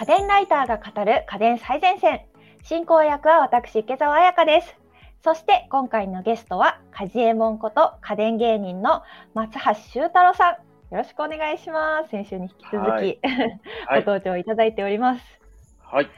[0.00, 2.22] 家電ライターが語る家電最前線。
[2.62, 4.74] 進行役は私、池澤彩香です。
[5.22, 9.02] そして今回のゲストは、カジエモンこと家電芸人の
[9.34, 10.54] 松橋修太郎さん。
[10.54, 12.08] よろしくお願いします。
[12.08, 13.18] 先週に引き続き、はい
[14.02, 15.40] ご登場いただいております。
[15.82, 16.08] はい。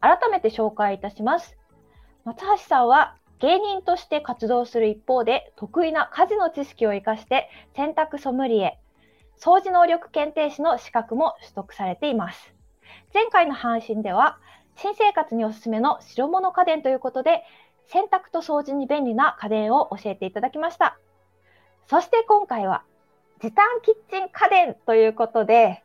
[0.00, 1.56] 改めて紹介いたします。
[2.24, 8.80] 松橋さんは芸人として活動する一方で得意な家事の知識を生かして洗濯ソムリエ、
[9.38, 12.57] 掃除能力検定士の資格も取得されています。
[13.12, 14.38] 前回の配信では
[14.76, 17.42] 新生活におすすめの白物家電ということで
[17.86, 20.98] 洗濯と掃除に便利な家電を教えていただきました。
[21.86, 22.84] そして今回は
[23.40, 25.82] 時短キッチン家電ということで、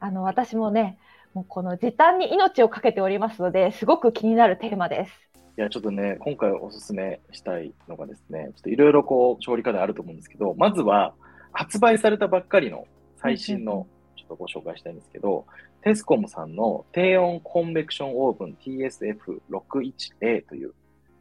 [0.00, 0.98] あの私もね、
[1.34, 5.12] もうこの時短に命をかけておりますので、すごく気になるテーマです。
[5.56, 11.14] いや、ちょっとね、今回おすすめしたいのがですね、ちょっといろいろこう、調理家電あると思うんですけど、まずは、
[11.52, 12.86] 発売されたばっかりの
[13.16, 13.86] 最新の、
[14.16, 15.46] ちょっとご紹介したいんですけど、
[15.84, 20.72] テスコムさんの低温コンベクションオーブン TSF61A という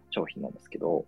[0.10, 1.06] 商品なんですけど、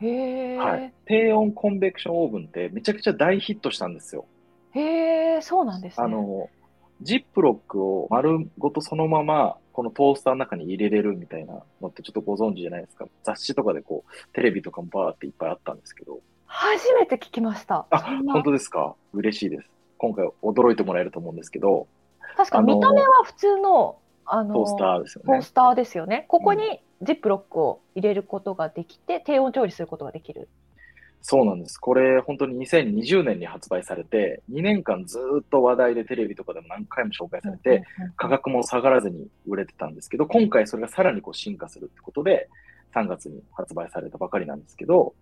[0.00, 0.92] はい。
[1.06, 4.24] 低温コンベクションオーブンってめちゃくちゃ大ヒットしたんですよ。
[4.70, 6.06] へー、そうなんですね。
[6.06, 6.48] あの、
[7.00, 13.06] ジップロックを丸ごとそのまま、このトースターの中に入れれるみたいなのってちょっとご存知じゃないですか。
[13.24, 16.20] 雑誌とかでこう、テレビとかもバーっていっぱいあったんですけど。
[16.46, 17.86] 初めて聞きました。
[17.90, 18.94] あ本当ですか？
[19.12, 19.70] 嬉しいです。
[19.98, 21.88] 今回驚いてもらえると思うんですけど、
[22.36, 25.26] 確か見た目は普通のあのトースターですよね。
[25.26, 26.24] トースターですよね。
[26.28, 30.48] ここにジップロックを入れることができて、低温調理することができる。
[31.24, 31.78] そうなんです。
[31.78, 42.48] これ本当に2020年に発売されて、2年間ずーっと話題でテレビとかでも何回も紹介されて、うんうんうん価格も下がらずに売れてたんですけど、今回それがさらにこう進化するってことで、
[42.94, 45.14] 3月に発売されたばかりなんですけど、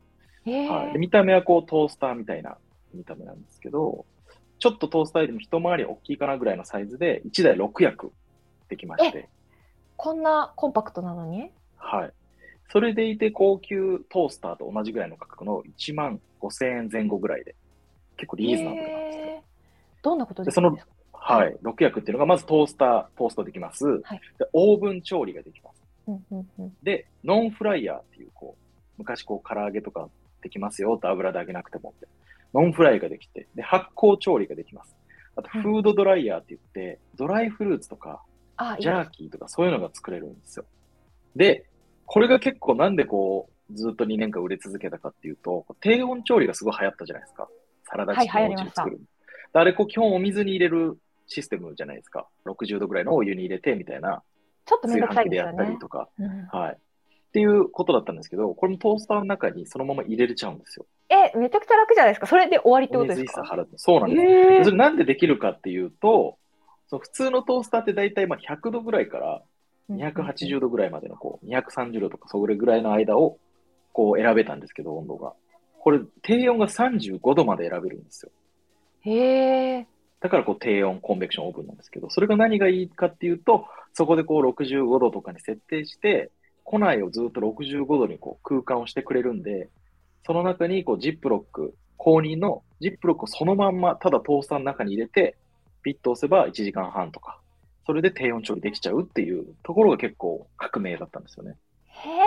[0.44, 2.56] へーはい、で見た目はこうトースターみたいな
[2.94, 4.04] 見た目なんですけど、
[4.61, 8.12] ちょっとトースターよりも一回り大きいかなぐらいのサイズで、1台6役
[8.69, 9.28] できまして、
[9.97, 11.50] こんなコンパクトなのに？
[11.77, 12.12] はい。
[12.70, 17.57] それでいて高級トースターと同じぐらいの価格の1万5000円前後ぐらいで、
[18.17, 19.24] 結構リーズナブルなんですよ。
[19.24, 20.73] へーどんなことですか？
[21.13, 21.57] はい。
[21.63, 23.86] 6役っていうのが、まずトースター、トーストできます。
[23.86, 25.83] はいでオーブン調理ができます。
[26.07, 28.63] うんうんうんで、ノンフライヤーっていう、こう、
[28.98, 30.08] 昔こう、唐揚げとか
[30.42, 32.08] できますよと油で揚げなくてもって。
[32.55, 34.96] ノンフライができて、で、発酵調理ができます。
[35.36, 38.22] あと、はいフードドライヤーって言って、ドライフルーツとか、
[38.80, 40.64] ジャーキーとかそういうのが作れるんですよ。
[41.36, 41.66] で、
[42.06, 47.48] これが結構なんでこう、ずっと2年間売れ続けたかっていうと、低温調理がすごい流行ったじゃないですか。
[47.84, 49.00] サラダチキンを作る。
[49.52, 52.28] であれ、こう、基本お水に入れるシステムじゃないですか。
[52.46, 54.22] 60度ぐらいのお湯に入れてみたいな、
[54.66, 55.78] ちょっとめんどくさい炊飯器でやったりですよね。
[55.80, 56.72] とか、うんはい。
[56.72, 60.86] っていうことだったんですけど、これもトースターの中にそのまま入れれちゃうんですよ。
[61.10, 62.26] え、めちゃくちゃ楽じゃないですか？
[62.26, 63.44] それで終わりっておことですか？
[63.76, 64.16] そうなんで
[64.62, 64.64] す。
[64.64, 66.38] それなんでできるかっていうと、
[66.88, 69.42] その普通のトースターって大体まあ100度ぐらいから
[69.90, 73.38] 280度ぐらいまでのこう230度とかそれぐらいの間を
[73.92, 75.34] こう選べたんですけど、温度が。
[75.82, 78.32] これ低温が35度まで選べるんですよ。
[79.00, 79.86] へえ。
[80.20, 86.30] だからこう低温コンベクションオーブンなんですけど、それが何がいいかっていうと、そこでこう65度とかに設定して、
[86.62, 89.70] 庫内をずっと65度にこう空間をしてくれるんで、
[90.27, 95.36] その中にこうジップロック、公認のジップロックをそのまんまただトースターの中に入れて、
[95.83, 97.39] ピッと押せば1時間半とか、
[97.86, 101.57] それで低温調理できちゃうっていうところが結構革命だったんですよね。
[101.86, 102.23] へえ、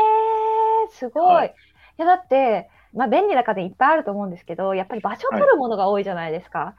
[0.92, 1.34] すごい。
[1.34, 1.56] はい
[1.98, 6.76] い、や、だって、まあ、便利な家電いっぱいあると思うんですけど、やっぱり場所を取るものが多いじゃないですか。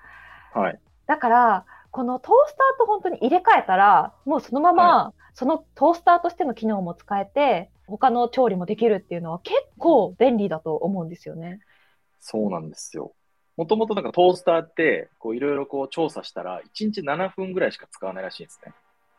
[0.52, 0.78] はい。
[1.06, 11.60] だから、このトースターと本当に入れ替えたら、もうそのまま、そのトースターとしての機能も使えて、他の調理もできるっていうのは結構便利だと思うんですよね。
[12.20, 13.12] そうなんですよ。
[13.56, 18.72] もともとなんかトースターって、こういろいろこう調査したら、1日7分ぐらいしか使わないらしいんですね。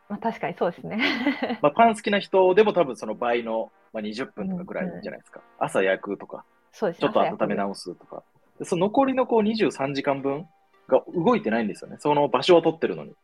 [0.09, 0.97] まあ、確かにそうですね。
[1.61, 5.41] まあ、パン好きな人でも多分その倍の、まあ、20分とかぐらいじゃないですか。
[5.57, 8.23] 朝焼くとか、そうですちょっと温め直すとか。
[8.59, 10.47] でその残りのこう23時間分
[10.87, 11.97] が動いてないんですよね。
[11.99, 13.15] その場所を取ってるのに。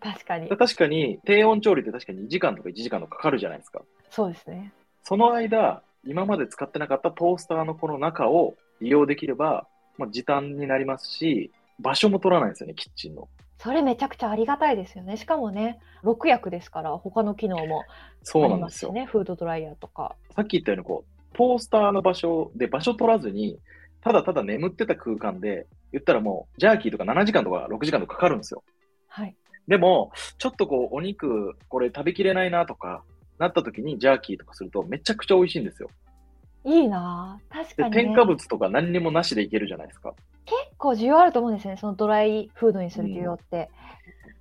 [0.00, 0.56] 確かにで。
[0.56, 3.82] 確かに低温調理って確かに2時間とか1時間とかかかるじゃないですか。
[4.08, 4.72] そうですね。
[5.02, 9.66] その間、今まで使ってなかったトースターのこの中を利用できれば、
[9.98, 13.28] まあ、時短になりますし、場所も取らないんですよね、キッチンの。
[13.58, 15.16] それめちゃくちゃありがたいですよね。
[15.18, 17.84] しかもね、6役ですから、他の機能も
[18.22, 18.90] そうあなんですよ。
[18.92, 19.06] りますしね。
[19.06, 20.16] フードドライヤーとか。
[20.34, 23.58] さっき言ったようにこう、トースターの場所で場所取らずに、
[24.00, 28.62] ただただ眠ってた空間で、言ったらもう、ジャーキーとか7時間とか6時間とかかかるんですよ。
[29.08, 29.36] はい。
[29.68, 33.02] でも、ちょっとこう、お肉、これ食べきれないなとか、
[33.40, 35.90] なった時にジャーキーとかするとめちゃくちゃ美味しいんですよ。
[36.64, 38.02] いいなぁ確でかに、ね。
[38.04, 40.14] 添加物とか何にもなしでいけるじゃないですか。
[40.44, 41.78] 結構需要あると思うんですよね。
[41.78, 43.70] そのドライフードにする需要って。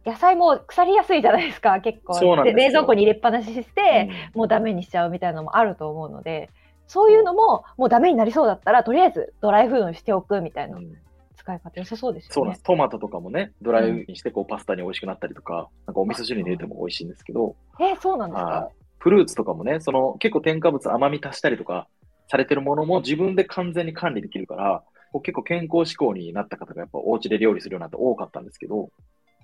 [0.06, 2.14] 野菜も腐りやすいじゃないですか、結構。
[2.16, 6.50] そうなんで冷蔵庫に入れっぱなしして、もうダメにしちゃうみたいなのもあると思うので、
[6.88, 10.98] そういうのももうダメになりそうだったら、とりあえずドライフードにしておくみたいなうんうん
[11.38, 12.64] 使い方良さそうですよねそうなんです。。
[12.64, 18.79] トマトとかもね、ドライにしてこうパスタに美味しくなったりとか、なんかお味噌汁に入れても美味しいんですけど、えーそうなんですはかい。
[19.00, 21.88] フルーツとかもね、その結構添加物甘み足したりとか
[22.28, 28.92] されてるものも自分で完全に管理できるから、こう結構健康志向になった方がやっぱお家で料理するようになって多かったんですけど、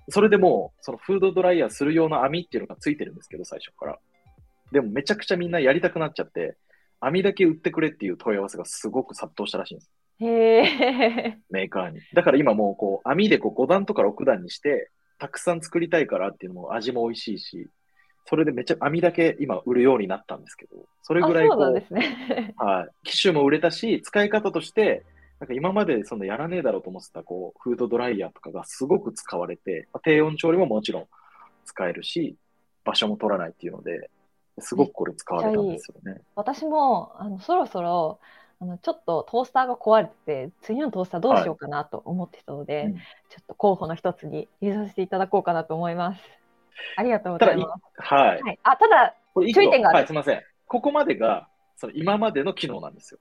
[0.08, 3.98] それでもうそのフードドライヤーする用の網っていうのがついてるんですけど、最初から。
[4.72, 6.56] でもめちゃくちゃみんなやりたくなっちゃって、
[7.00, 9.90] 網だけ売ってくれっていう問い合わせがすごく殺到したらしいんです。
[10.20, 10.26] へ
[10.64, 11.38] え。
[11.50, 12.00] メーカーに。
[12.14, 17.68] だから今もうこう網でこう5段とか6段にして、たくさん作りたいからっていうのも味も美味しいし、
[18.28, 22.54] それでめっちゃ網だけ今売るようになったんですけど、それあ、ぐらいこう、そうですね。
[22.58, 25.04] はい、機種も売れたし、使い方として、
[25.38, 31.06] なんか今までそのやらねえだろうと思ってたこうフードドライヤーとかがすごく使われて、まあ低温調理ももちろん
[31.64, 32.36] 使えるし、
[32.84, 34.10] 場所も取らないっていうので、
[34.58, 36.20] すごくこれ使われたんですよね。
[36.34, 38.18] 私もあのそろそろ
[38.60, 42.94] あのちょっとトースターが壊れてて次のトースターどうしようかなと思ってたので、うん
[43.28, 46.22] ちょっと候補の一つに入れさせていただこうかなと思います。
[46.96, 47.82] ありがとうございます。
[47.98, 48.42] はい。
[48.42, 50.42] はい、あただこれ一注意点があるはい、すみません。
[50.66, 53.20] ここまでが、その今までの機能なんですよ。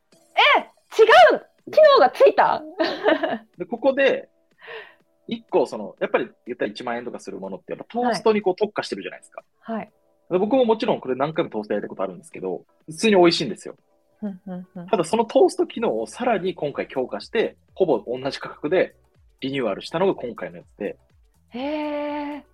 [0.98, 1.04] 違
[1.36, 2.64] う機能がついた？
[3.58, 4.30] で、ここで、
[5.28, 9.44] 一個、その、やっぱり言ったら1万円とかするものって、やっぱトーストにこう特化してるじゃないですか。
[9.62, 9.92] はい。
[10.30, 13.76] で僕ももちろんこれ何回もトーストやったことあるんですけど、普通に美味しいんですよ。
[14.90, 18.96] ただそのトースト機能をさらに今回強化して、ほぼ同じ価格で
[19.42, 20.98] リニューアルしたのが今回のやつで、
[21.50, 22.46] へえ。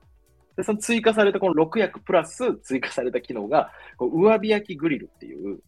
[0.57, 5.59] でその追加されたこの6役プラス追加された機能が、こう上火焼きグリルっていう。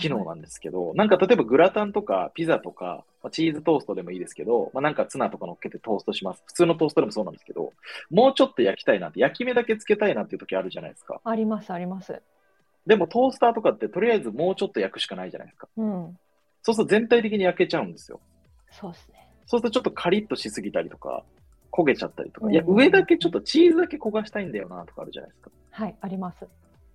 [0.00, 6.42] 機能なんですけど、なんか例えばグラタンとかピザとか、まあチーズトーストでもいいですけど、まあ、なんかツナとか乗っけてトーストします。
[6.46, 7.72] 普通のトーストでもそうなんですけど、
[8.10, 11.20] もうちょっと焼きたいなって、焼き目だけつけたいなっていう時あるじゃないですか。
[11.22, 12.20] ありますあります。
[12.86, 15.68] でもトースターとかってとりあえずもうちょっと焼くしかないじゃないですか。
[15.76, 16.18] うん。
[16.62, 18.20] そうすると全体的に焼けちゃうんですよ。
[18.72, 19.28] そうですね。
[19.46, 21.22] そうするとちょっとカリッとしすぎたりとか、
[21.76, 25.50] 焦げちゃったりとか、うんいや、上だけちょっとチーズだけ焦がしたいんだよなとかあるじゃないですか。
[25.70, 26.46] はい、あります。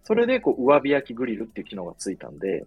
[0.04, 2.66] それでこう上火焼きグリルっていう機能がついたんで。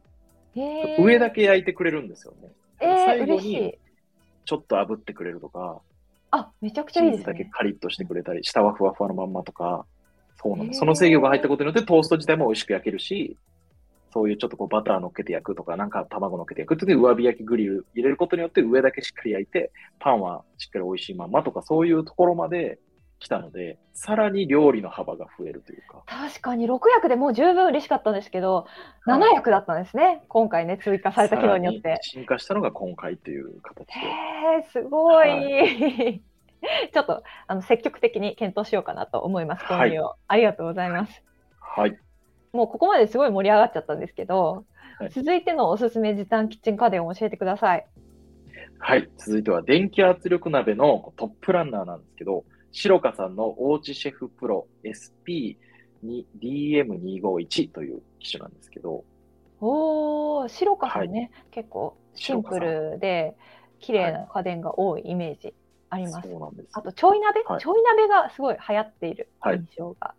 [1.01, 2.49] 上だけ焼いてくれるんですよね。
[2.81, 3.79] えー、最後嬉しいに。
[4.45, 5.81] ちょっと炙ってくれるとか、
[6.31, 7.51] あ、めちゃくちゃいいですチーズだけね。
[7.53, 9.87] カリッとしてくれたり、下はふわふわのまんまとか、
[10.43, 10.81] そうなんです。
[10.81, 13.37] その制御が入ったことによってトースト自体も美味しく焼けるし、
[14.15, 22.79] そういうちょっとこうバター乗っけて焼くとか、なんか卵乗っけて焼くっていう上火焼きグリル入れることによって上だけしっかり焼いて、パンはしっかり美味しいまんまとか、そういうところまで
[23.19, 26.05] 来たので、さらに料理の幅が増えるというか。
[26.07, 28.67] 確かに6役でもう十分嬉しかったんですけど、
[29.05, 30.23] はい7役だったんですね。
[30.29, 31.99] 今回ね、追加された機能によって。
[32.03, 33.93] 進化したのが今回という形で。
[33.95, 35.29] へえ、すごい。
[35.29, 36.21] は
[36.93, 39.65] ちょっとあの積極的に検討しようかなと思います。
[39.65, 41.23] はい購入を、ありがとうございます。
[41.61, 41.99] はい。
[42.55, 44.65] もうここまですごい盛り上がっちゃったんですけど、
[44.99, 47.85] はい続いてのおすすめ時短キッチン家電を教えてください。
[48.79, 49.11] はい。
[49.19, 54.69] 続いては電気圧力鍋のトップランナーなんですけど、白香さんのおうちシェフプロ
[56.05, 59.03] SP2DM251 という機種なんですけど、
[59.61, 63.35] おお、白川さんね、結構シンプルで
[63.81, 65.55] 綺麗な家電が多いイメージ
[65.91, 66.29] あります。
[66.29, 66.69] そうなんです。
[66.73, 70.15] あと、ちょい鍋、はいちょい鍋がすごい流行っているはい印象が。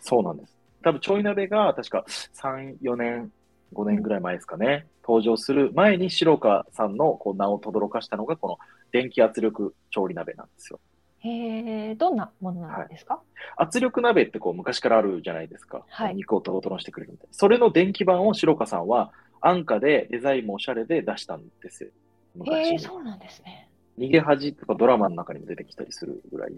[0.00, 0.55] そうなんです。
[0.86, 3.32] 多分ちょい鍋が確か3、4年、
[3.72, 8.58] 5年ぐらい前ですかね、登場する前に白川さんのこう名を轟かしたのがこの
[8.92, 10.78] 電気圧力調理鍋なんですよ。
[11.18, 13.20] へえ、どんなものなんですか、
[13.56, 15.84] 圧力鍋ってこう昔からあるじゃないですか。
[15.88, 17.34] はい肉をトロトロにしてくれるみたいな。
[17.34, 19.10] それの電気版を白川さんは
[19.40, 21.90] 安価でデザインもおしゃれで出したんですよ。
[22.36, 23.68] 昔へえ、そうなんですね。
[23.98, 26.52] 逃げ恥とかドラマの中にも出てきたりするぐらい、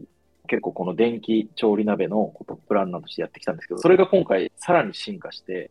[0.48, 5.70] 結構この電気調理鍋のトップランナーとしてやってきたんですけど、それが今回さらに進化して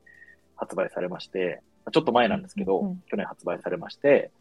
[0.55, 4.31] 発売されまして、ちょっと前なんですけど、うんうん去年発売されまして、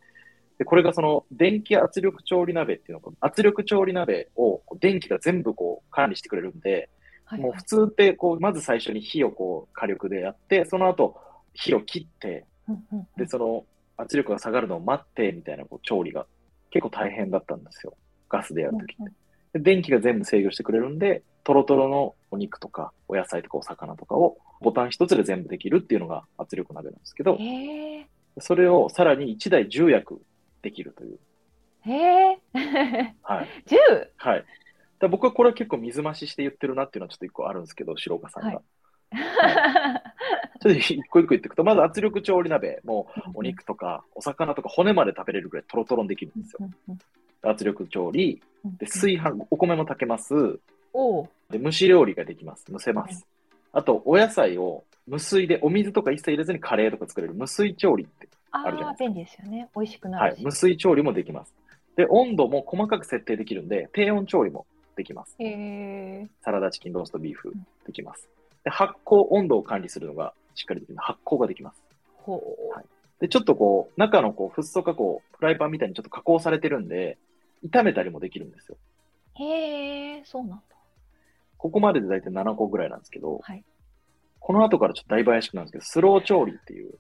[0.59, 6.89] で、これがその電気圧力調理鍋っていうのが、圧力調理鍋を電気が全部こう管理してくれるんで、
[7.25, 11.17] はいもう普通ってこう、まず最初に火をこう火力でやって、その後
[11.55, 12.47] 火を切って、
[13.17, 13.65] で、その
[13.97, 16.27] 圧力が下がるのを待ってみたいなこう調理が
[16.71, 17.95] 結構大変だったんですよ。
[18.29, 19.13] ガスでやるときって。
[19.59, 27.39] で電気が全部制御してくれるんで、トロトロのお肉とかお野菜とかお魚とかをボタン一つで全部できるっていうのが圧力鍋なんですけど、
[28.39, 30.21] それをさらに1台10役
[30.63, 31.19] できるという。
[31.83, 32.39] へえ、
[33.23, 33.49] はい。
[33.67, 34.09] 10!
[34.17, 34.45] はい。
[34.99, 38.49] だ僕はこれは結構水増しして言ってるなっていうのはちょっと一個あるんですけど、白岡さんが。
[38.49, 38.61] はい
[40.61, 46.69] ちょっと一個一個言っていくと、まず圧力調理鍋、もうお肉とかお魚とか骨まで食べれるぐらいトロトロにできるんですよ。
[47.43, 50.35] 圧力調理、うんで、炊飯、お米も炊けます。
[51.51, 52.65] で、蒸し料理ができます。
[52.71, 53.27] 蒸せます。
[53.73, 59.69] あと、お野菜を無水で、お水とか一切入れずにカレーとか作れる無水調理って、あるじゃないですか便利ですよね。
[59.75, 60.37] 美味しくなはい。
[60.43, 61.55] 無水調理もできます。
[61.97, 64.67] で、温度も細かく設定できるんで、低温調理も
[64.97, 65.37] できます。
[66.43, 67.53] サラダチキン、ローストビーフ
[67.87, 68.29] できます。
[68.65, 71.83] で、発酵、温度を管理するのがしっかりできる発酵ができます。
[72.27, 72.85] はい
[73.21, 77.17] で、ちょっとこう、中のこう、フッ素加工、フライパンみたいにちょっと加工されてるんで、
[77.71, 78.77] 炒めたりもできるんですよ。
[79.35, 80.63] へえ、そうなんだ。
[81.59, 83.65] ここまでで大体7個ぐらいなんですけど、はい。
[84.41, 86.95] この後からちょっとだいぶ怪しくなるんですけど、スロー調理っていう、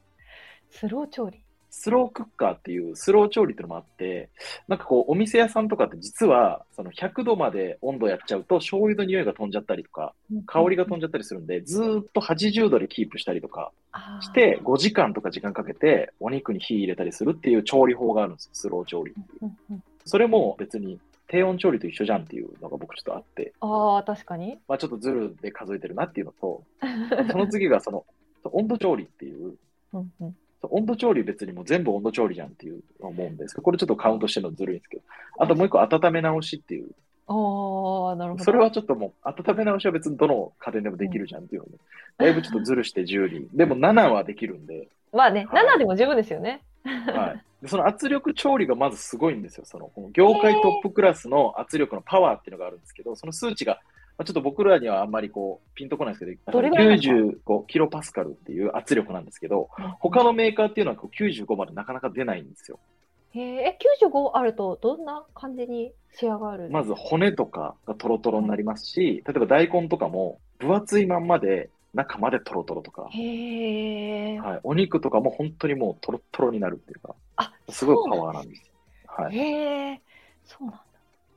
[0.70, 1.42] スロー調理？
[1.68, 4.30] スロークッカーっていうスロー調理っていうのもあって、
[4.66, 10.14] なんかこう、お店屋さんとかって実は、その100度まで温度やっちゃうと、醤油の匂いが飛んじゃったりとか、
[10.46, 19.82] 香りが飛んじじゃったりするんで、ずーっと80度でキープしたりとかゃして、5時間とか時間かけて、お肉に火入れたりするっていう調理法があるんですよ、スロー調理っていう。
[20.06, 20.98] うんうん、それも別に
[21.28, 24.58] 低温調理と一緒じゃんっていうのが僕ちょっとあって、ああ、確かに。
[24.68, 26.62] まあちょっとズルで数えてるなっていうのと、
[27.30, 28.04] その次がその、
[28.44, 29.56] 温度調理っていう、
[29.92, 30.36] うんうん
[30.68, 35.02] 温度調理別にもう全部温度調理じゃんっていう思うんですけど、これちょっとカウントしてるのずるいんですけど、
[35.38, 36.90] あともう一個温め直しっていう、
[37.28, 38.44] ああ、なるほど。
[38.44, 41.78] それはちょっともう温め直しは別にどの家電でもできるじゃんっていうので、
[42.18, 43.48] だいぶちょっとずるして10人。
[43.56, 46.62] でも7はできるんで、まあね、はい7でも十分ですよね。
[46.84, 47.42] はい。
[47.62, 49.64] でその圧力調理がまずすごいんですよ。
[49.64, 53.80] そのこの業界トップクラスの圧力のパワーっていうのがあるんですけど、その数値が、
[54.18, 59.68] まあ、ちょっと僕らにはあんまりこうピンとこないんですけど、どれぐらいなんですか？95キロパスカルっていう圧力なんですけど、
[60.00, 62.78] 他のメーカーっていうのはこう95までなかなか出ないんですよ。
[63.32, 66.70] へえ、え95あるとどんな感じに仕上がる？
[66.70, 78.66] まず骨とかがトロトロになりますし、例えば大根とかも分厚いまんまで中までトロトロとか、へえ、はい、お肉とかも本当にもうトロトロになるっていうか、あすごいパワーなんですよ。
[79.06, 79.36] はい。
[79.36, 80.00] へえ、
[80.44, 80.80] そうなんだ。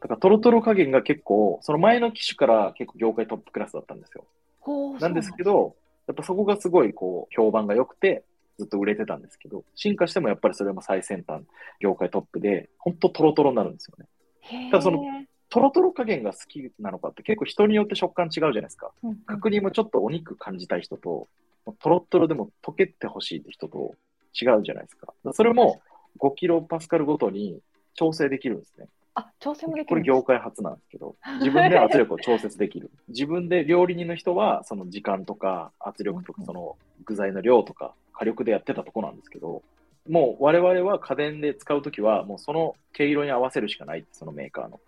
[0.02, 4.26] だからトロトロ加減が結構、その前の機種から結構業界トップクラスだったんですよ。
[4.60, 5.76] ほうなんですけど、ど、
[6.08, 8.24] やっぱそこがすごいこう評判が良くて、
[8.58, 11.44] ずっと売れてたんですけど、進化してもやっぱりそれも最先端、
[11.80, 14.06] 業界トップで、本当トロトロになるんですよね。
[14.42, 15.02] へただその
[15.50, 18.92] え、トロトロ加減が好きなのかって結構人によって食感違うじゃないですか。
[19.04, 21.28] うんうん角煮もちょっとお肉感じたい人と、
[21.80, 23.96] トロトロでも溶けてほしいって人と
[24.40, 25.14] 違うじゃないですか。
[25.34, 25.82] それも
[26.20, 27.60] 5キロパスカルごとに
[27.94, 28.88] 調整できるんですね。
[29.16, 32.90] あ、調整もできこれるんです業界初なんですけど、 自分で圧力を調節できる。
[33.08, 39.64] 自分で料理人の人は、その時間とか圧力とか、その具材の量とか火力でやってたとこなんですけど、
[40.08, 44.80] もう我々は家電で使うときは、もうその毛色に合わせるしかない、そのメーカーの。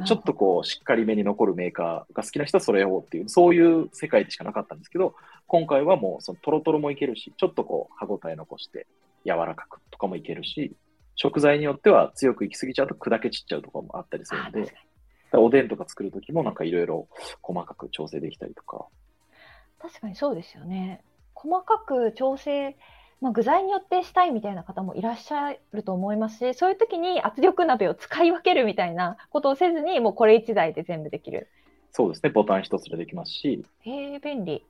[0.00, 5.14] でちょっとこう、しっかりめに残るメーカーが好きな人はそれをっていう、そういう世界でしかなかったんですけど、
[5.46, 8.86] 今回はもうそのトロトロもいけるし、ちょっとこう、歯ごたえ残して
[9.24, 10.76] 柔らかくとかもいけるし、
[11.14, 14.74] 食材によっては強く行き過ぎちゃうと砕け散っちゃうとかもあったりするんで、
[15.32, 17.08] おでんとか作るときもなんかいろいろ
[17.42, 18.86] 細かく調整できたりとか。
[19.78, 21.02] 確かにそうですよね。
[21.34, 22.76] 細かく調整、
[23.20, 31.48] まあ、具材によってしたいみたいな方もいらっしゃると思いますし、そういう時に圧力鍋を使い分けるみたいなことをせずに、もうこれ一台で全部できる。
[31.92, 34.64] そうですね、ボタン一つでできますし、へえ、便利。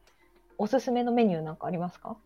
[0.59, 2.17] おすすめのメニューなんかありますか？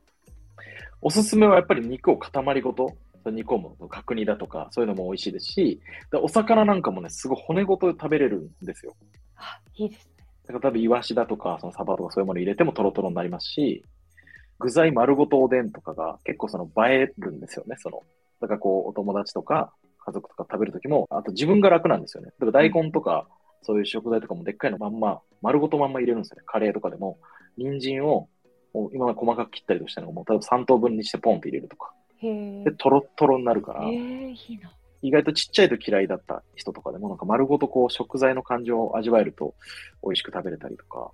[1.00, 2.92] おすすめはやっぱり肉を塊ごと
[3.24, 5.80] 煮込む、角煮だとか、そういうのも美味しいですし、
[6.12, 8.94] でお魚なんかもね、すごい骨ごと食べれるんですよ。
[9.36, 10.24] あ、いいですね。
[10.46, 13.84] だから多分イワシだとか、そのサバとかそういうもの入れてもトロトロになりますし、
[14.60, 18.02] 具材丸ごとおでんとかが結構その映えるんですよね、その。
[18.40, 19.72] だからこう、お友達とか
[20.04, 22.30] 家族とか食べるときも、あと自分が楽なんですよね。
[22.38, 23.26] だから大根とか、
[23.62, 26.42] そういう食材とかもでっかいのまんま、丸ごとまんま入れるんですよね。
[26.46, 27.18] カレーとかでも、
[27.56, 28.28] 人参を
[28.92, 31.92] 今まで細かく切ったりとしたのが、もう例えば3等分にしてポンって入れるとか。
[32.64, 32.72] で、。
[32.78, 33.84] トロットロになるから。
[35.02, 39.54] 意外とちっちゃいと嫌いだった人とかでも、なんか丸ごとこう食材の感情を味わえると
[40.02, 41.10] 美味しく食べれたりとか、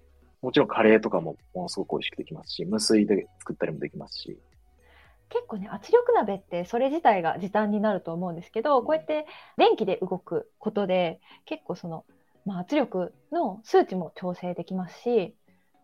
[0.47, 4.39] もちろんカレーとかもものすごく美味しくできますし、無水で作ったりもできますし、
[5.29, 9.27] 結構ね、圧力鍋ってそれ自体が時短になると思うんですけど、こうやって
[9.57, 12.05] 電気で動くことで、結構その、
[12.45, 15.35] まあ、圧力の数値も調整できますし、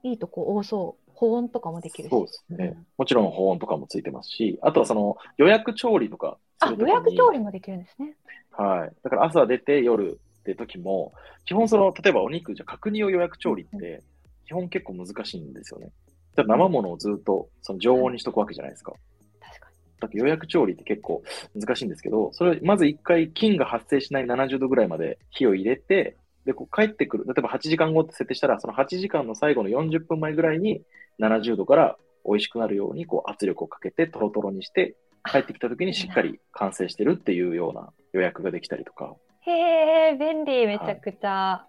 [0.04, 1.10] いいとこ多そう。
[1.12, 2.10] 保温とかもできるし。
[2.10, 2.66] そうですね。
[2.76, 8.14] うんもちろん保温とかもついてますし、あとはその予約調理とかすあ、予約調理もできるんですね。
[8.52, 8.92] はい。
[9.02, 11.12] だから朝出て夜って時も、
[11.46, 14.04] 基本その、例えばお肉、じゃあ角煮を予約調理って、
[14.46, 15.90] 基本結構難しいんですよね。
[16.34, 18.92] だ生ものをずっとその常温にしとくわけじゃないですか。
[19.40, 19.66] 確か
[20.00, 21.22] だから予約調理って結構
[21.54, 27.24] 難しいんですけど、それまず一回菌が発生しない70度ぐらいまで火を入れて、で、こう帰ってくる。
[27.26, 30.82] 例えば8時間後って設定したら、その8時間の最後の40分前ぐらいに
[31.20, 31.96] 70度から
[32.26, 39.14] 美味しくなるようにこう圧力をかけてトロトロにして、帰ってきた時にしっかり完成してるっていうような予約ができたりとか。
[39.46, 39.52] に。
[39.52, 41.64] へえ、便利、めちゃくちゃ。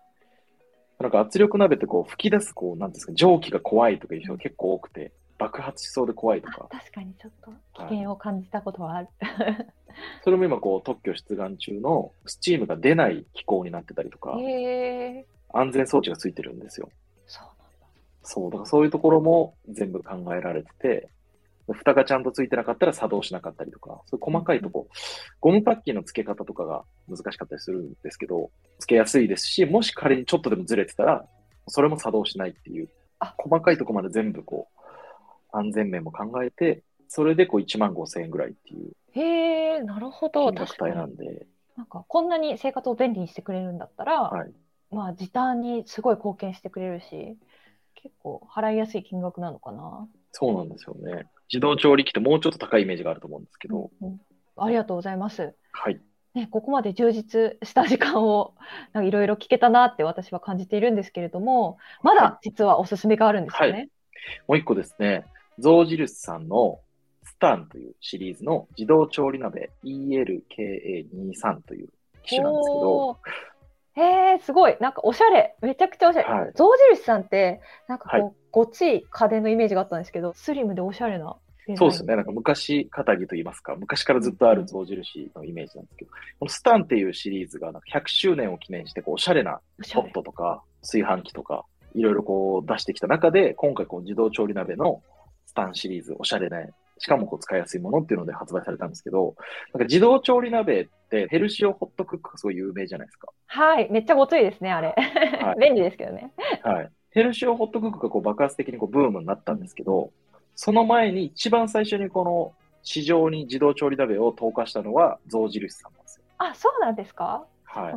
[1.04, 6.70] なんか圧力鍋ってこう吹き出す、こう、なんですか、蒸気が怖いとかいう人が結構多くて、爆発しそうで怖いとか。
[6.72, 9.10] 確かにちょっと危険を感じたことはある。
[10.24, 16.90] それも今こう特許出願中のスチームが出ない機構になってたりとか、へえ安全装置がついてるんですよ。
[17.28, 17.88] そうなんだ。
[18.24, 21.10] そう、だからそういうところも全部考えられてて、
[21.72, 24.88] 蓋がちゃんとついてなかったら作動しなかったりとか、そういう細かいとこ、
[25.40, 31.26] ゴムパッキンの付け方とかが難しかったりするんですけど、付けやすいですし、もし仮にちょっとでもずれてたら、
[31.68, 32.90] それも作動しないっていう
[33.24, 40.52] あ、細かいとこまで全部こう、安全面も考えて、それでこう1万5千円ぐらいっていうへえなるほど。
[40.52, 40.96] 確かに。
[40.96, 44.52] なんで、なんかこんなに生活を便利にしてくれるんだったら、はい。
[44.92, 47.38] まあ時短にすごい貢献してくれるし、
[47.96, 50.08] 結構払いやすい金額なのかな。
[50.32, 51.28] そうなんですよね。
[51.54, 54.20] 自動調理器ってもうちょっと高いイメージがあると思うんですけど、うん
[54.56, 55.56] ありがとうございます。
[55.72, 56.00] はい。
[56.36, 58.54] ね、ここまで充実した時間を
[59.04, 63.90] いろいろ聞けたなって私は感じているんですけれども、まだ実はおすすめがあるんですよね。
[64.48, 65.26] もう一個ですね、
[65.58, 66.82] 象印さんの
[67.24, 71.90] スタンというシリーズの自動調理鍋 ELKA23 という
[72.22, 73.18] 機種なんですけど、
[73.96, 74.02] へ
[74.36, 74.78] え、すごい。
[74.80, 75.56] なんかおしゃれ。
[75.62, 76.30] めちゃくちゃおしゃれ。
[76.30, 81.36] はい象印さんって、なんかこう、はいごっつい家電のイメージがあったんですけど、スリムでおしゃれな。
[81.76, 89.62] そうですね、なんか昔肩着と言いますか、昔からずっとある象印のイメージなんですけど、このスタンっていうシリーズがなんか100周年を記念してこうおしゃれな
[89.94, 90.12] ポッ。
[90.14, 91.66] トとか炊飯器とか
[91.96, 95.02] いろいろこう出してきた中で、今回こう自動調理鍋の
[95.46, 96.58] スタンシリーズ、おしゃれな、
[96.98, 99.36] しかもこう使いやすいものっていうので発売されたんですけど、
[99.74, 103.28] なんか自動調理鍋ってヘルシオホットクックがすごい有名じゃないですか。
[103.46, 103.90] はい。
[103.92, 104.96] めっちゃごついですね、あれ。
[105.40, 106.32] はい 便利ですけどね。
[106.64, 106.90] はい。
[107.12, 110.12] ヘルシオホットクックがこう爆発的にこうブームになったんですけど、
[110.56, 116.24] その前に一番最初にこの市場に自動調理鍋を投下したのは象印さんなんですよ。
[116.38, 117.46] あ、そうなんですか？
[117.66, 117.94] はい。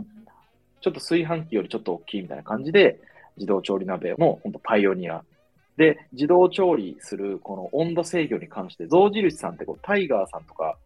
[0.81, 3.01] ちょっと炊飯器よりちょっと大きいみたいな感じで、
[3.37, 5.25] 自動調理鍋の本当パイオニア。
[5.77, 10.79] で、自動調理するこの温度制御に関して、象印さんってこうタイガーさんとか、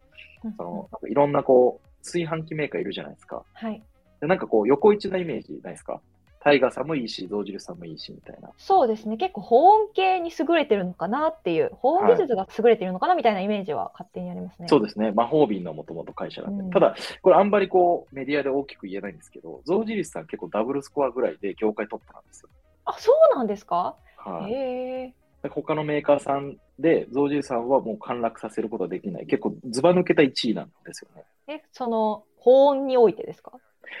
[0.43, 3.43] うんそのなんかいろんなこう炊飯器メーカーいるじゃないですか。
[3.53, 3.81] はい。
[4.19, 6.01] でなんかこう横一なイメージないですか？
[6.43, 8.49] タイガーさんもいいし、象印さんもいいしみたいな。
[8.57, 9.17] そうですね。
[9.17, 14.67] 結構保温系に優れてるのかなっていう、保温技術が優れてるのかなみたいなイメージは勝手にありますね。
[14.67, 15.11] そうですね。
[15.11, 16.63] 魔法瓶のもともと会社なんで。
[16.63, 22.49] うんただ、これあんまりこうメディアで大きく言えないんですけど、象印さん結構ダブルスコアぐらいで業界トップなんですよ。
[22.85, 23.95] あ、そうなんですか？
[24.17, 24.53] はい。
[24.53, 25.13] へえ。
[25.43, 29.25] で他のメーカーさんで、象印さんはもう陥落させることはできない。
[29.25, 31.23] 結構ズバ抜けた1位なんですよね。
[31.47, 33.51] え、その、保温においてですか？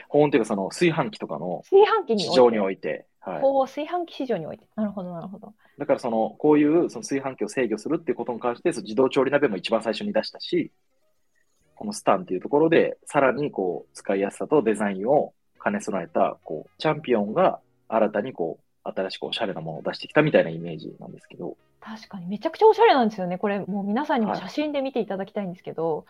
[0.09, 2.23] 保温っていうかその炊飯器とかの炊飯器に。
[2.23, 3.05] 市場において。
[3.19, 3.41] はい。
[3.41, 4.65] ほう炊飯器市場において。
[4.75, 5.53] なるほど、なるほど。
[5.77, 10.71] だからその、こういうその炊飯器を制御するっていうことに関して、その自動調理鍋も一番最初に出したし、
[11.75, 23.37] このスタンっていうところで、さらにこう、使いやすさとデザインを兼ね備えた、こう、チャンピオンが新たにこう、新しくおしゃれなものを出してきたみたいなイメージなんですけど、確かにめちゃくちゃおしゃれなんですよね。
[23.37, 26.05] これもう皆さんにもはい写真で見ていただきたいんですけど、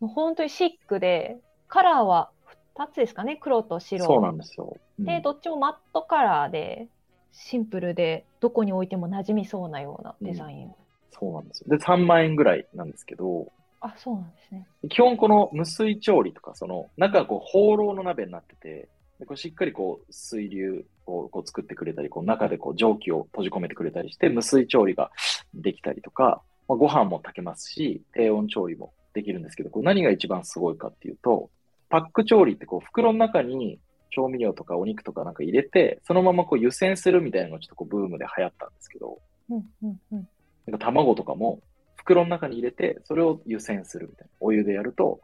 [0.00, 2.30] もう本当にシックで、カラーは
[2.78, 4.04] 2つですかね、黒と白。
[4.04, 4.76] そうなんですよ。
[4.98, 6.88] うんで、どっちもマットカラーで、
[7.32, 10.74] シンプルで、どこに置いても馴染みそうなようなデザイン。
[11.10, 11.76] そうなんですよ。
[11.76, 14.66] で、3万円ぐらいなんですけど、あ、そうなんですね。
[14.88, 25.10] 基本この無水調理とか、その中がこう放浪の鍋になってて、でこうしっかりこう水流をこう作ってくれたり、こう中でこう蒸気を閉じ込めてくれたりして、無水調理が
[25.54, 31.50] できたりとか、まあ、ご飯も炊けますし、低温調理もできるんですけど、こう何が一番すごいかっていうと、
[31.88, 33.78] パック調理ってこう袋の中に
[34.10, 39.18] 調味料とかお肉とかなんか入れて、そのままこう湯煎するみたいなのがちょっとこうブームで流行ったんですけど、
[39.50, 40.28] うんうんうん。
[40.66, 41.60] なんか卵とかも
[41.96, 44.30] 袋の中に入れて、それを湯煎するみたいな。
[44.40, 45.20] お湯でやると、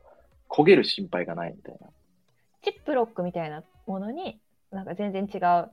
[0.48, 1.88] 焦げる心配がないみたいな。
[2.62, 4.38] チップロックみたいなものに、
[4.70, 5.70] なんか全然違う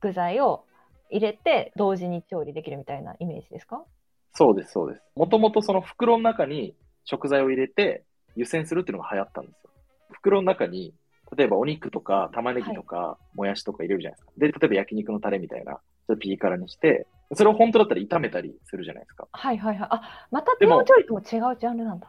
[0.00, 0.64] 具材を
[1.10, 3.84] 入れて、同時に調理できるみたいなイメージですか？
[4.32, 5.02] そうです、そうです。
[5.14, 9.70] もともとその袋の中に食材を入れて湯煎するっていうのが流行ったんですよ。
[10.12, 10.94] 袋の中に、
[11.36, 14.32] 例えばお肉とか玉ねぎとかもやしとか入れるじゃないですか。
[14.36, 19.26] で、例えば焼肉のタレみたいな、ちょっとピリ辛にして、それを本当だったら炒めたりするじゃないですか。
[19.32, 19.88] はいはいはい。
[19.90, 22.08] あ、またも温調理とも違うジャンルなんだ。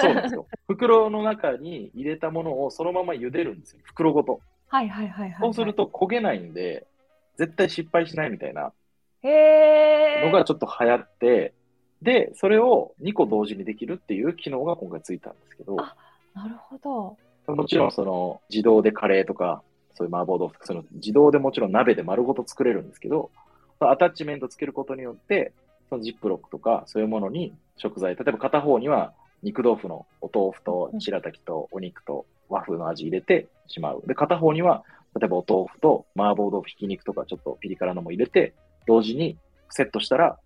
[0.00, 0.46] そうなんですよ。
[0.68, 3.80] 袋の中に入れたものをそのまま茹でるんですよ。
[3.84, 4.40] 袋ごと。
[4.68, 5.40] はいはいはいはい、はい。
[5.42, 6.86] そうすると焦げないんで、
[7.38, 8.72] 絶対失敗しないみたいな
[9.22, 11.54] のがちょっと流行って、
[12.02, 15.94] で、それを2個同時にできるっていう機能が今回ついたんですけど、あ
[16.34, 17.16] なるほど。
[17.46, 19.62] もちろんその自動でカレーとか、
[19.94, 23.30] そういう麻婆豆腐とか、その自動でもちろん鍋で丸ごと作れるんですけど、
[23.80, 25.52] アタッチメントつけることによって、
[25.88, 34.02] そのジップロックとかそういうものに食材、例えば片方には肉豆腐のお豆腐と白滝とお肉と和風の味入れてしまう。
[34.06, 34.82] で、片方には
[35.18, 38.54] 例えばお豆腐と麻婆豆腐、ひき肉とかちょっとピリ辛のも入れて、
[38.86, 39.38] 同時に
[39.70, 40.38] セットしたら、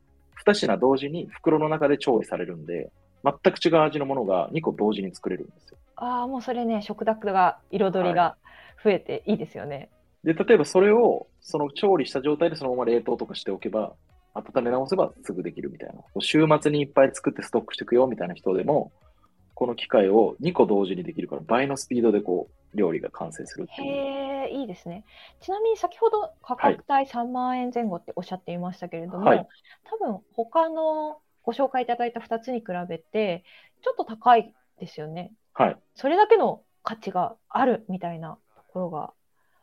[0.47, 2.91] 2品同時に袋の中で調理されるんで、
[3.25, 5.79] 全く違う味のものが2個同時に作れるんですよ。
[6.01, 8.37] ああ、もうそれね、食卓が、彩りが
[8.83, 9.91] 増えていいですよね。
[10.25, 13.93] で、例えばそれを、その調理した状態でそのまま冷凍とかしておけば、
[14.35, 16.03] 温め直せばすぐできるみたいな。
[16.21, 18.93] 週末にいっぱい作ってストックしていくよみたいな人でも、
[19.55, 23.89] この機械を2個同時にできるから倍のスピードでこう料理が完成するっていう。
[23.89, 25.05] へえ、いいですね。
[25.43, 29.47] ちなみに先ほど価格帯3万円前後っておっしゃっていましたけれども、はい
[29.85, 33.45] 多分他のご紹介いただいた2つに比べて
[33.83, 35.33] ちょっと高いですよね。
[35.61, 35.77] はい。
[35.95, 39.13] それだけの価値があるみたいなところが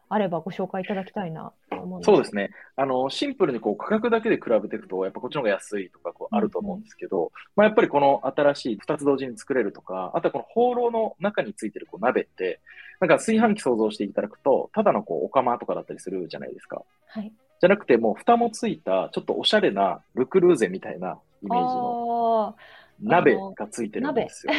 [0.10, 2.52] あればご紹介いただきたいなと思うんそうですね。
[2.76, 12.62] あの、シンプルにこう価格だけで比べていくと、やっぱこっちの方が安いとかこうあると思うんですけど、まあやっぱりこの新しい2つ同時に作れるとか、あとはこの放浪の中についてるこう鍋って、
[13.00, 16.84] なんか炊飯器想像していただくと、ただのこうお釜とかだったりするじゃないですか。
[17.08, 17.34] はい。
[17.60, 24.54] じゃなくてもう蓋もついた、ちょっとおしゃれなルクルーゼみたいなイメージのあ鍋がついてるんですよ。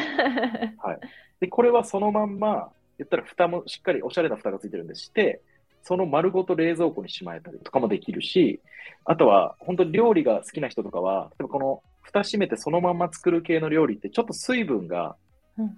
[0.85, 0.89] あ。
[0.89, 1.01] はい。
[1.41, 5.41] で、これはそのまんま、言ったら蓋もしっかりおしゃれな蓋がついてるんでして、
[5.83, 8.61] その丸ごと冷蔵庫にしまえたりとかもできるし、
[9.05, 15.17] あとは本当に料理が好きな人とかは、例えばこの蓋閉めてそのまんま作る系の料理ってちょっと水分が、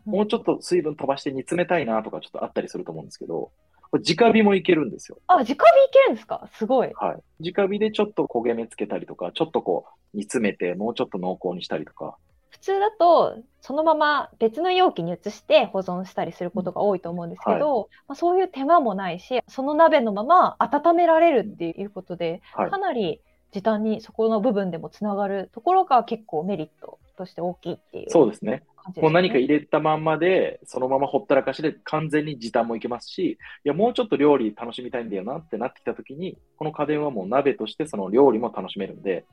[0.07, 3.51] もうちょっと水分飛ばして煮詰めたいなとかちょっとあったりすると思うんですけど、
[3.91, 5.19] これ直火もいけるんですよ。
[5.27, 5.57] あ、直火い
[5.93, 6.49] けるんですか？
[6.55, 6.91] すごい。
[6.95, 7.53] はい。
[7.53, 12.17] 直火でちょっと焦げ目つけたりとか、ちょっとこう煮詰めてもうちょっと濃厚にしたりとか、
[12.61, 22.79] 普通だとそのまま別の容器に移して保存したりすることが多いと思うんですけど、まあ、そういう手間もないしその鍋のまま温められるっていうことで、はいか。
[22.79, 23.21] なり
[23.53, 28.63] 時短にそこの部分でもつながるところが結構メリットとして大きいっていうそうですね。
[28.97, 39.25] もう何か入れたまんまで、そのままほったらかしで完全に時短もいけますし、いや、もうちょっと料理楽しみたいんだよなってなってきたときに、この家電はもう鍋としてその料理も楽しめるんで、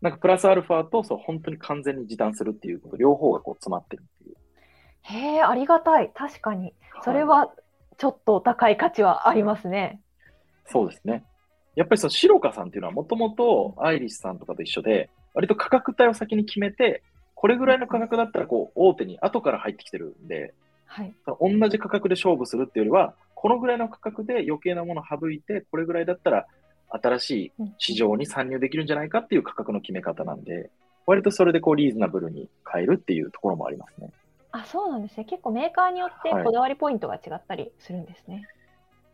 [0.00, 4.36] なんかプラスアルファと、そう、本当に完全に時短するっていうこと、両方がこう詰まってるっていう。
[5.02, 7.52] へえありがたい確かにそれいは
[7.98, 10.00] ちょっとお高い価値はありますね。
[10.66, 11.24] そうですね。
[11.76, 17.02] やっぱりその白川さんっていうのはもともとアイリスさんとかと一緒で、割と価格帯を先に決めて、
[17.34, 20.54] これぐらいの価格だったらこう大手に後から入ってきてるんで、
[20.86, 26.46] はい、同じ価格で勝負するっていうよりは、このぐらいの価格で余計なものを省いて、これぐらいだったら
[27.02, 30.70] 新しい市場に参入できるんじゃないかっていう価格の決め方なんで、
[31.06, 34.10] 割とそれでこうリーズナブルに買えるっていうところもありますね。
[34.52, 38.48] あそうなんですね結構メーカーによってはいこだわりポイントが違ったりするんですね。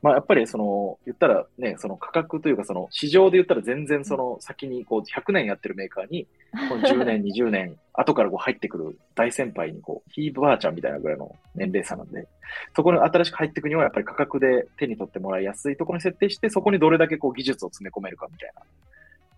[0.03, 6.27] まあやっぱりその、言ったらね、その価格というかその市場で言ったら全然その先にこう100年やってるメーカーに、
[6.69, 12.29] この10年、 20年、後からこう入ってくる大先輩にこう、ひいばあちゃんみたいなぐらいの年齢差なんで、
[12.75, 18.63] そこに新しく入っていくにはやっぱり価格で手に取ってもらいやすいところに設定して、そこにどれだけこう技術を詰め込めるかみたいな。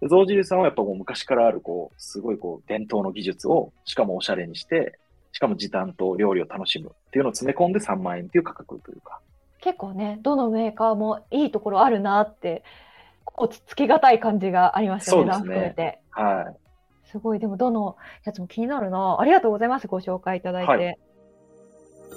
[0.01, 4.99] で象印さんはやっぱもう昔からあるこう、すごいこう、伝統の技術を、しかもおしゃれにして、
[5.33, 9.21] しかも時短と料理を楽しむっていうのを詰め込んで3万円っていう価格というか。
[9.61, 12.65] 結構ねどのメーカーもいいところあるなって
[13.37, 16.01] 落ち着きがたい感じがありましたね、そうですね。
[16.11, 16.62] はい。
[17.13, 19.19] すごい、でもどのやつも気になるな。
[19.21, 20.73] ありがとうございます、ご紹介いただいて。
[20.73, 20.99] はい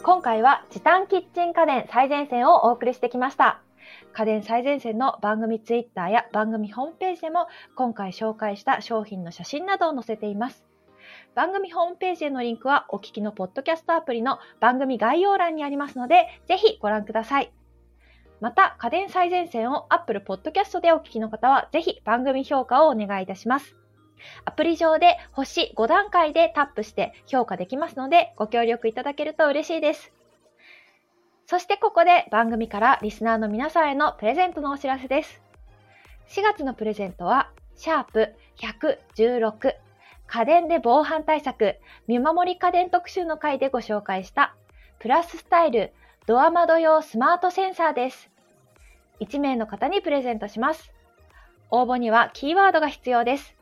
[0.03, 3.61] 今回は時短キッチン家電最前線をお送りしてきました。
[4.13, 10.65] 家電最前線の番組ツイッターや番組ホームページでも今回紹介した商品の写真などを載せています。
[11.33, 17.51] 番組ホームページへのリンクはお聞きのポッドキャストアプリの番組概要欄にありますので、ぜひご覧ください。
[18.41, 23.84] また、家電最前線を Apple Podcast でお聞きの方は、ぜひ番組評価をお願いいたします。
[24.45, 30.11] アプリ上で星5段階でタップして評価できますので、ご協力いただけると嬉しいです。
[31.47, 35.41] そしてここで番組からリスナーの皆さんへのプレゼントのお知らせです。
[36.29, 39.75] 4月のプレゼントは、シャープ116
[40.27, 41.75] 家電で防犯対策
[42.07, 44.55] 見守り家電特集の回でご紹介した
[44.99, 45.93] プラススタイル
[46.25, 48.31] ドア窓用スマートセンサーです。
[49.19, 50.91] 1名の方にプレゼントします。
[51.69, 53.54] 応募にはキーワードが必要です。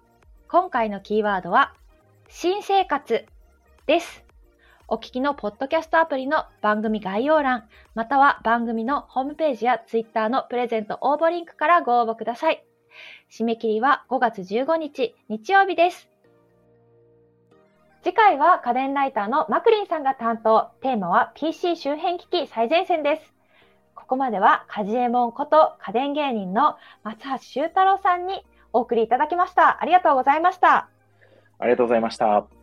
[0.53, 1.73] 今回のキーワードは、
[2.29, 3.25] 新生活
[3.87, 4.23] です。
[4.87, 12.63] お聞きのポッドキャストアプリの番組概要欄、または番組のホームページやツイッターのプレゼント応募リンクからご応募ください。
[13.31, 16.07] 締め切りは5月15日日曜日です。
[18.03, 23.33] 次回は家電ライターのマクリンさんが担当、テーマは PC 周辺機器最前線です。
[23.95, 29.81] ここまではカジエモンこと家電芸人の松橋修太郎さんにお送りいただきました。
[29.81, 30.89] ありがとうございました。
[31.59, 32.62] ありがとうございました。